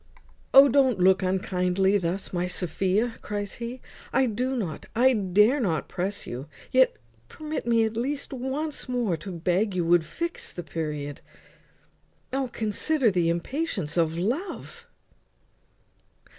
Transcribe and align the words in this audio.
"O! 0.51 0.67
don't 0.67 0.97
look 0.99 1.21
unkindly 1.21 1.99
thus, 1.99 2.33
my 2.33 2.47
Sophia," 2.47 3.17
cries 3.21 3.53
he. 3.61 3.81
"I 4.11 4.25
do 4.25 4.55
not, 4.55 4.87
I 4.95 5.13
dare 5.13 5.59
not 5.59 5.87
press 5.87 6.25
you. 6.25 6.47
Yet 6.71 6.95
permit 7.29 7.67
me 7.67 7.83
at 7.85 7.95
least 7.95 8.33
once 8.33 8.89
more 8.89 9.15
to 9.17 9.31
beg 9.31 9.75
you 9.75 9.85
would 9.85 10.03
fix 10.03 10.51
the 10.53 10.63
period. 10.63 11.21
O! 12.33 12.49
consider 12.51 13.11
the 13.11 13.29
impatience 13.29 13.95
of 13.95 14.17
love." 14.17 14.87